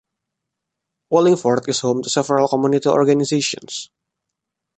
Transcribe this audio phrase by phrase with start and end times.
[1.11, 3.91] Wallingford is home to several community organizations.